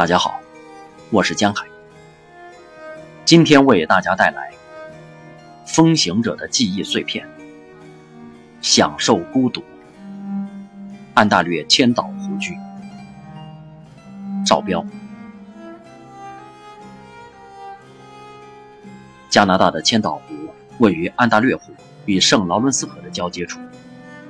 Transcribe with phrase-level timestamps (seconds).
[0.00, 0.40] 大家好，
[1.10, 1.66] 我是江海。
[3.26, 4.50] 今天为大家带来
[5.66, 7.26] 《风行者的记忆碎片》，
[8.62, 9.62] 享受孤独。
[11.12, 12.56] 安大略千岛湖居，
[14.46, 14.82] 赵彪。
[19.28, 20.34] 加拿大的千岛湖
[20.78, 21.74] 位于安大略湖
[22.06, 23.60] 与圣劳伦斯河的交接处，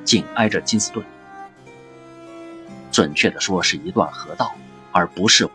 [0.05, 1.07] 紧挨着金斯顿。
[2.91, 4.53] 准确的说，是一段河道。
[4.93, 5.53] 而不是湖。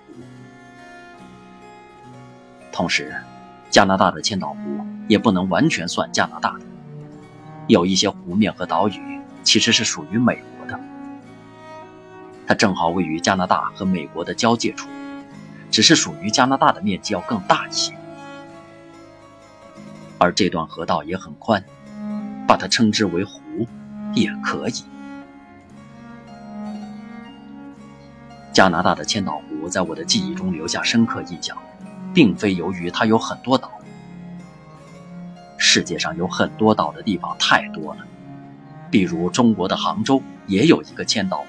[2.75, 3.15] 同时，
[3.69, 6.65] 加拿大的千岛湖也不能完全算加拿大的，
[7.67, 10.77] 有一些湖面和岛屿其实是属于美国的。
[12.45, 14.89] 它正好位于加拿大和美国的交界处，
[15.71, 17.93] 只是属于加拿大的面积要更大一些。
[20.17, 21.63] 而这段河道也很宽，
[22.45, 23.39] 把它称之为湖
[24.13, 24.83] 也可以。
[28.51, 31.57] 加拿大的千岛湖在我的记忆中留下深刻印象，
[32.15, 33.69] 并非由于它有很多岛。
[35.57, 38.07] 世界上有很多岛的地方太多了，
[38.89, 41.45] 比如中国的杭州也有一个千岛湖，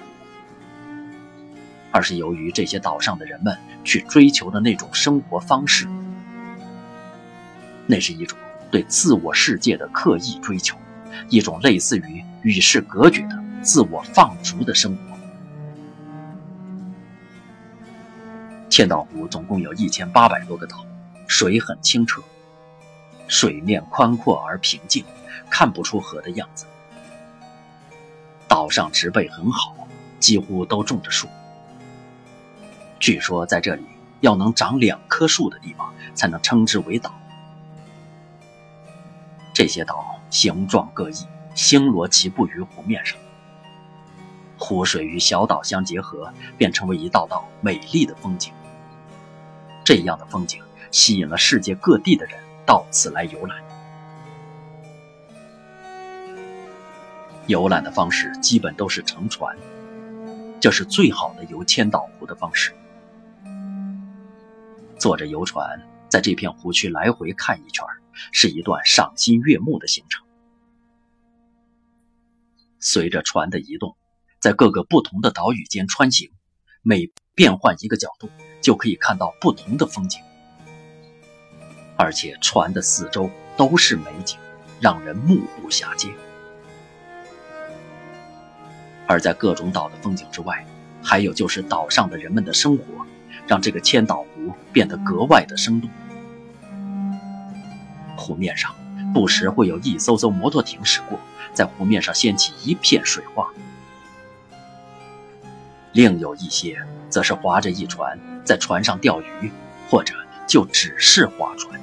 [1.91, 5.87] 而是由于这些岛上的人们去追求的那种生活方式，
[7.85, 8.37] 那是一种
[8.69, 10.77] 对自我世界的刻意追求，
[11.29, 15.16] 一种类似于与世隔绝的自我放逐的生活。
[18.77, 20.85] 千岛湖总共有一千八百多个岛，
[21.25, 22.21] 水很清澈，
[23.27, 25.03] 水面宽阔而平静，
[25.49, 26.67] 看不出河的样子。
[28.47, 29.75] 岛上植被很好，
[30.19, 31.27] 几乎都种着树。
[32.99, 33.83] 据说在这里
[34.21, 37.11] 要能长两棵树的地方，才能称之为岛。
[39.55, 41.15] 这些岛形状各异，
[41.55, 43.17] 星罗棋布于湖面上，
[44.59, 48.53] 湖水与小岛相结合，便成为一道道美丽的风景。
[49.87, 50.61] 这样的风景
[50.91, 53.57] 吸引了世界各地的人到此来游览。
[57.47, 59.57] 游览的方式基本都是乘船，
[60.59, 62.75] 这是最好的游千岛湖的方式。
[64.99, 67.85] 坐着游船在这片湖区来回看一圈，
[68.33, 70.21] 是一段赏心悦目的行程。
[72.77, 73.95] 随着船的移动，
[74.41, 76.29] 在各个不同的岛屿间穿行，
[76.81, 78.29] 每变换一个角度。
[78.59, 80.19] 就可以看到不同的风景，
[81.95, 84.37] 而且船的四周都是美景，
[84.81, 86.09] 让人目不暇接。
[89.05, 90.65] 而在各种岛的风景之外，
[91.01, 92.83] 还有就是岛上的人们的生活，
[93.47, 95.89] 让这个千岛湖变得格外的生动。
[98.17, 98.75] 湖面上
[99.13, 101.17] 不时会有一艘艘摩托艇驶过，
[101.53, 103.47] 在湖面上掀起一片水花。
[105.97, 109.51] 另有一些则是划着一船在船上钓鱼，
[109.89, 110.13] 或者
[110.47, 111.81] 就只是划船。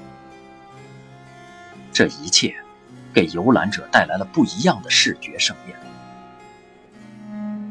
[1.92, 2.54] 这一切
[3.12, 5.76] 给游览者带来了不一样的视觉盛宴。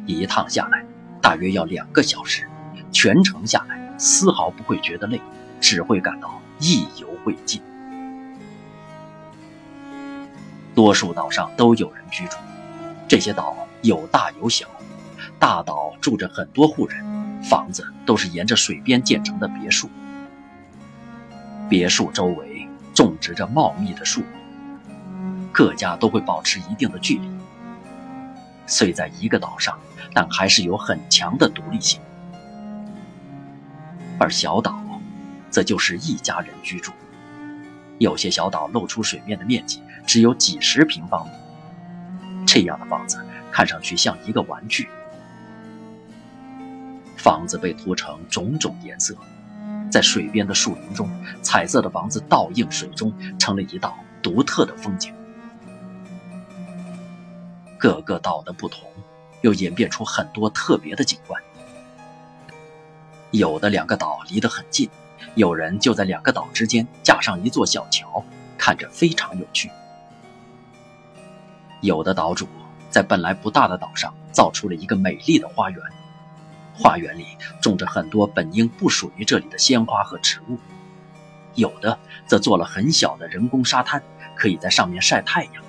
[0.06, 0.84] 一趟下来
[1.22, 2.46] 大约要两个小时，
[2.92, 5.22] 全程下来丝毫不会觉得累，
[5.62, 7.62] 只会感到意犹未尽。
[10.76, 12.36] 多数岛上都有人居住，
[13.08, 14.68] 这些岛有大有小。
[15.44, 17.04] 大岛住着很多户人，
[17.44, 19.90] 房子都是沿着水边建成的别墅。
[21.70, 27.30] 别墅周围种植着茂密的树木，各家都会保持一定的距离。
[28.68, 29.78] 虽在一个岛上，
[30.14, 32.00] 但还是有很强的独立性。
[34.18, 34.82] 而小岛，
[35.50, 36.94] 则就是一家人居住。
[37.98, 41.34] 有些小岛露出水面的面积只有几十平方米，
[42.48, 43.22] 这样的房子
[43.52, 44.88] 看上去像一个玩具。
[47.24, 49.16] 房子被涂成种种颜色，
[49.90, 51.10] 在水边的树林中，
[51.42, 55.16] 彩色的房子倒映水中，成了一道独特的风景。
[57.78, 58.92] 各个岛的不同，
[59.40, 61.42] 又演变出很多特别的景观。
[63.32, 64.90] 有的两个岛离得很近，
[65.36, 68.22] 有人就在两个岛之间架上一座小桥，
[68.58, 69.72] 看着非常有趣。
[71.80, 72.50] 有的岛主
[72.90, 75.80] 在本来不大的岛上造出了一个美丽的花园。
[76.74, 77.26] 花园里
[77.62, 80.58] 种着很多本应不属于这里的鲜花和植物，
[81.56, 84.02] 有的则做了很小的人工沙滩，
[84.36, 85.64] 可以在上面晒太阳。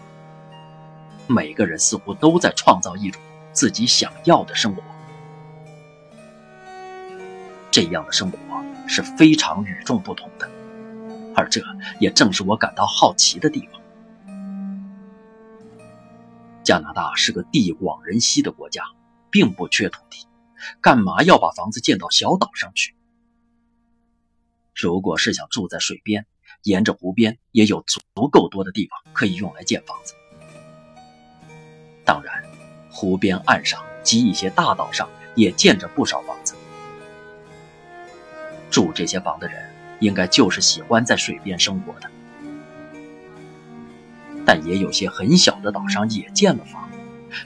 [1.26, 3.20] 每个人似乎都在创造一种
[3.52, 4.82] 自己想要的生活，
[7.70, 8.38] 这样的生活
[8.86, 10.48] 是非常与众不同的，
[11.34, 11.62] 而这
[12.00, 13.80] 也正是我感到好奇的地方。
[16.62, 18.82] 加拿大是个地广人稀的国家，
[19.30, 20.26] 并不缺土地。
[20.80, 22.94] 干嘛要把房子建到小岛上去？
[24.74, 26.26] 如果是想住在水边，
[26.62, 30.14] 沿着湖边也有足够多的地方可以用来建房子。
[32.04, 32.42] 当然，
[32.90, 36.54] 湖边岸上及一些大岛上也建着不少房子。
[38.70, 42.10] 住这些房的人，应该就是喜欢在水边生活的。
[44.44, 46.90] 但也有些很小的岛上也建了房，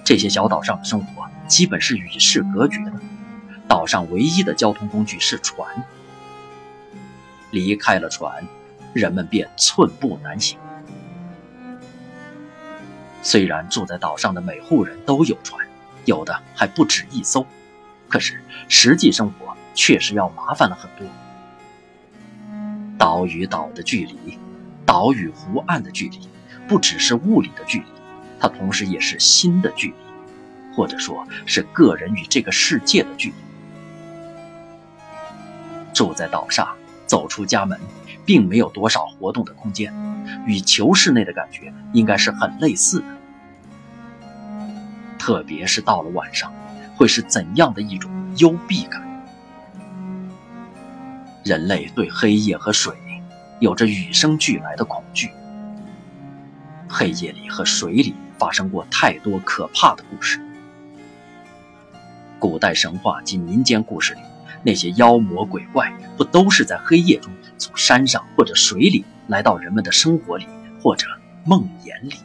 [0.03, 2.93] 这些小岛上的生活基本是与世隔绝的，
[3.67, 5.69] 岛上唯一的交通工具是船。
[7.51, 8.47] 离开了船，
[8.93, 10.59] 人们便寸步难行。
[13.23, 15.67] 虽然住在岛上的每户人都有船，
[16.05, 17.47] 有的还不止一艘，
[18.09, 21.07] 可是实际生活确实要麻烦了很多。
[22.99, 24.39] 岛与岛的距离，
[24.85, 26.21] 岛与湖岸的距离，
[26.69, 27.87] 不只是物理的距离，
[28.39, 29.95] 它同时也是心的距离，
[30.79, 33.35] 或者说是个人与这个世界的距离。
[35.93, 36.69] 住在岛上。
[37.09, 37.81] 走出家门，
[38.27, 39.91] 并没有多少活动的空间，
[40.47, 43.07] 与囚室内的感觉应该是很类似的。
[45.19, 46.53] 特别是到了晚上，
[46.95, 49.03] 会是怎样的一种幽闭感？
[51.47, 52.95] 人类对黑夜和水
[53.59, 55.31] 有着与生俱来的恐惧。
[56.87, 60.39] 黑夜里和水里发生过太多可怕的故事。
[62.39, 64.21] 古代神话及民间故事里。
[64.63, 70.49] 那些妖魔鬼怪不都是在黑夜中从山上或者水里来到人们的生活里
[70.83, 71.07] 或者
[71.45, 72.17] 梦魇里？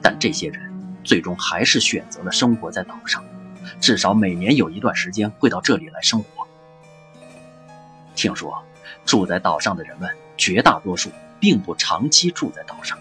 [0.00, 0.72] 但这些人
[1.02, 3.24] 最终还是选择了生活在岛上，
[3.80, 6.46] 至少每年有一段时间会到这里来生活。
[8.14, 8.64] 听说
[9.04, 11.10] 住在岛上的人们绝大多数
[11.40, 12.96] 并不长期住在岛上，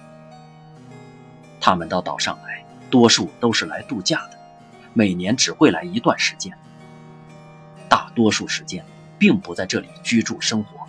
[1.62, 2.57] 他们到岛上来，
[2.90, 4.38] 多数都是来度假的。
[4.94, 6.58] 每年只会来一段时间，
[7.88, 8.84] 大多数时间
[9.20, 10.88] 并不在这里居住生活。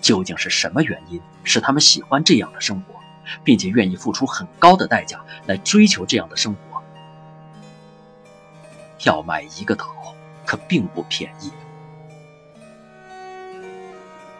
[0.00, 2.98] 究竟是什么原因使他们喜欢这样的生活，
[3.44, 6.82] 并且愿意付出很高的代价来追求这样的生活？
[9.04, 9.86] 要买一个岛
[10.44, 11.52] 可并不便宜，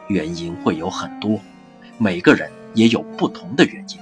[0.09, 1.41] 原因会有很多，
[1.97, 3.99] 每个人也有不同的原因。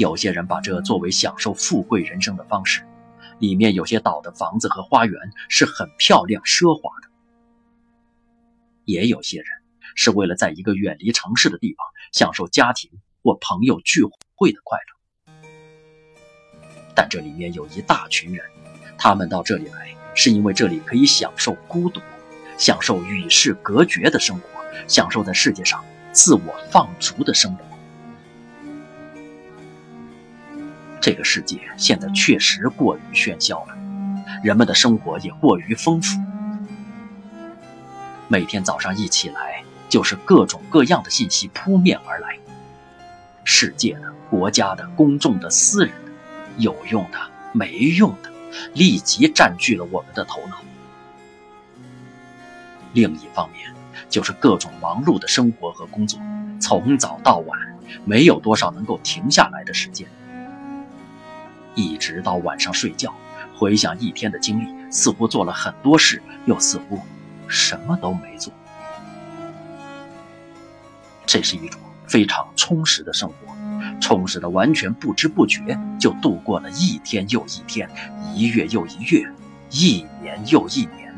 [0.00, 2.82] 有些人把这作为享受富贵人生的方式，
[3.38, 5.14] 里面有些岛的房子和花园
[5.50, 7.08] 是很漂亮奢华的；
[8.86, 9.46] 也有些人
[9.94, 12.90] 是为了在一个远离城市的地方享受家庭
[13.22, 14.00] 或朋友聚
[14.34, 15.42] 会的快乐。
[16.96, 18.42] 但这里面有一大群人，
[18.96, 22.00] 他们到这里来是因为这里可以享受孤独，
[22.56, 24.48] 享受与世隔绝的生活，
[24.88, 27.69] 享受在世界上自我放逐的生活。
[31.00, 33.74] 这个世界现在确实过于喧嚣了，
[34.42, 36.20] 人们的生活也过于丰富。
[38.28, 42.38] 每天早上一起来，就是各种各样的信息扑面而来，
[43.44, 46.12] 世界的、国家的、公众的、私人的，
[46.58, 47.18] 有用的、
[47.52, 48.30] 没用的，
[48.74, 50.58] 立即占据了我们的头脑。
[52.92, 53.72] 另一方面，
[54.10, 56.20] 就是各种忙碌的生活和工作，
[56.60, 57.58] 从早到晚，
[58.04, 60.06] 没有多少能够停下来的时间。
[61.74, 63.14] 一直到晚上睡觉，
[63.56, 67.00] 回想一天的经历，似乎做了很多事，又似乎
[67.48, 68.52] 什么都没做。
[71.26, 73.54] 这是一种非常充实的生活，
[74.00, 77.88] 充实的完全不知不觉就度过了一天又一天，
[78.34, 79.24] 一月又一月，
[79.70, 81.14] 一年又一年。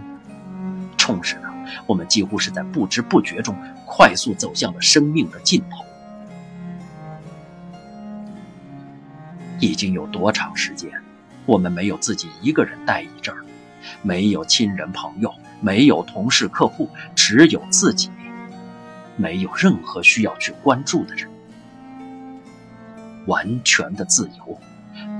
[0.98, 1.50] 充实的，
[1.86, 3.56] 我们几乎是在不知不觉中
[3.86, 5.84] 快速走向了生命的尽头。
[9.62, 10.90] 已经有多长时间，
[11.46, 13.44] 我们没有自己一个人待一阵儿，
[14.02, 18.10] 没有亲人朋友，没有同事客户，只有自己，
[19.16, 21.30] 没有任何需要去关注的人，
[23.26, 24.58] 完全的自由，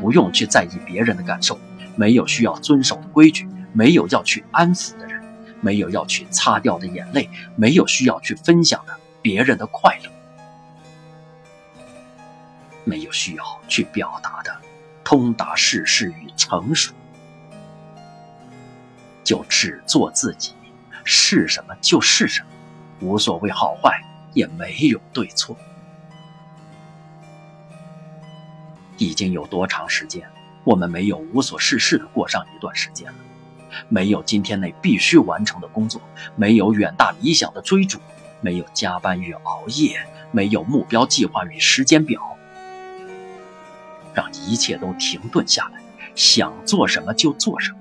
[0.00, 1.56] 不用去在意别人的感受，
[1.94, 5.22] 没有需要遵守的规矩，没有要去安抚的人，
[5.60, 10.10] 没有要去擦掉的眼泪，没有需要去分享的别人的快乐。
[12.84, 14.56] 没有需要去表达的，
[15.04, 16.92] 通达世事与成熟，
[19.22, 20.52] 就只做自己，
[21.04, 22.48] 是什么就是什么，
[23.00, 25.56] 无所谓好坏，也没有对错。
[28.98, 30.28] 已经有多长时间，
[30.64, 33.18] 我们没有无所事事的过上一段时间了？
[33.88, 36.00] 没有今天内必须完成的工作，
[36.36, 37.98] 没有远大理想的追逐，
[38.40, 42.31] 没有加班与熬夜，没有目标计划与时间表。
[44.14, 45.82] 让一切都停顿下来，
[46.14, 47.78] 想做什么就做什么，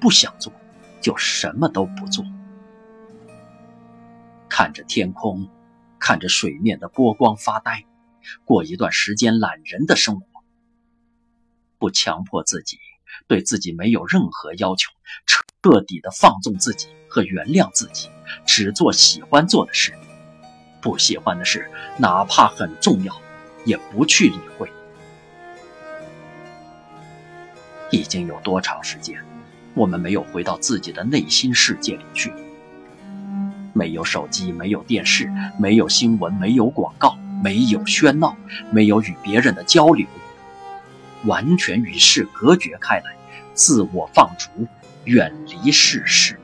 [0.00, 0.52] 不想做，
[1.00, 2.24] 就什么都不做，
[4.48, 5.48] 看着天空，
[5.98, 7.84] 看着水面的波光发呆，
[8.44, 10.26] 过一段时间懒人的生活，
[11.78, 12.78] 不强迫自己，
[13.26, 14.90] 对自己没有任何要求，
[15.62, 18.10] 彻底的放纵自己和原谅自己，
[18.46, 19.94] 只做喜欢做的事，
[20.80, 23.14] 不喜欢的事，哪怕很重要，
[23.64, 24.70] 也不去理会。
[27.92, 29.22] 已经有多长时间，
[29.74, 32.32] 我们没有回到自己的内心世界里去？
[33.74, 38.34] 没有手机，没有电视，没有新闻，没有广告，没有喧闹，
[38.70, 40.06] 没有与别人的交流，
[41.26, 43.14] 完全与世隔绝开来，
[43.52, 44.66] 自我放逐，
[45.04, 46.38] 远离世事。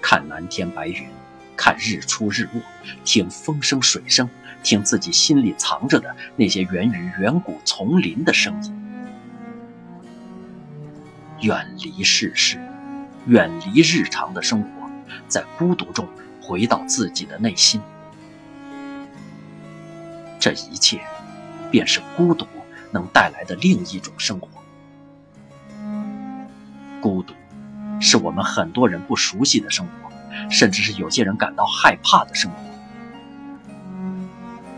[0.00, 1.08] 看蓝天白云，
[1.56, 2.62] 看日出日落，
[3.04, 4.30] 听风声水声。
[4.66, 8.76] 听自己心里藏着的那些源于远古丛林的声音，
[11.42, 12.60] 远离世事，
[13.26, 14.68] 远离日常的生活，
[15.28, 16.04] 在孤独中
[16.42, 17.80] 回到自己的内心。
[20.40, 21.00] 这一切，
[21.70, 22.44] 便是孤独
[22.90, 24.48] 能带来的另一种生活。
[27.00, 27.34] 孤独，
[28.00, 30.10] 是我们很多人不熟悉的生活，
[30.50, 32.65] 甚至是有些人感到害怕的生活。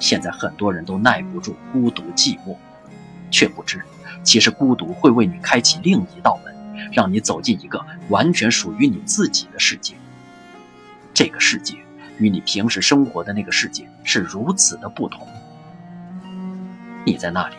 [0.09, 2.57] 现在很多人都耐不住孤独寂寞，
[3.31, 3.83] 却不知，
[4.23, 9.95] 其实孤独会为你开启另一道门，让你走进一个完全属于你自己的世界。
[11.13, 11.75] 这个世界
[12.17, 15.29] 与你平时生活的那个世界是如此的不同。
[17.05, 17.57] 你在那里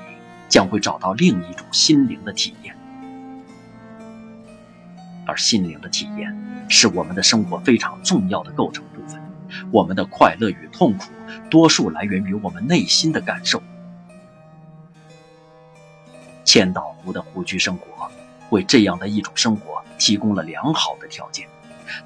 [0.48, 2.76] 将会找到另一种心灵的体验，
[5.28, 6.36] 而心灵的体验
[6.68, 8.84] 是我们的生活非常重要的构成。
[9.72, 11.06] 我们的快乐与痛苦。
[11.50, 13.62] 多数来源于我们内心的感受。
[16.44, 18.10] 千岛湖的湖居生活，
[18.50, 21.48] 为这样的一种生活提供了良好的条件。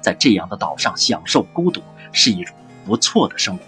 [0.00, 1.82] 在这样的岛上享受孤独，
[2.12, 3.64] 是一种不错的生活。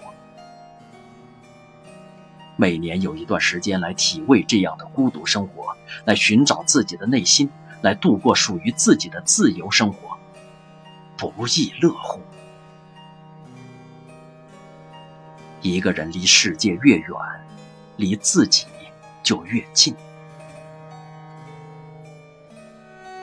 [2.57, 7.51] 每年有一段时间来体味这样的孤独生活，来寻找自己的内心，
[7.83, 10.17] 来度过属于自己的自由生活，
[11.19, 12.21] 不亦乐乎。
[15.73, 17.09] 一个人离世界越远，
[17.97, 18.67] 离自己
[19.23, 19.95] 就越近。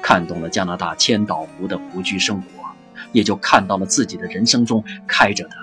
[0.01, 2.47] 看懂了加拿大千岛湖的湖居生活，
[3.13, 5.55] 也就看到了自己的人生中开着的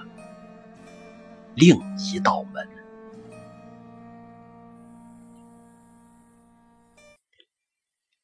[1.54, 2.66] 另一道门。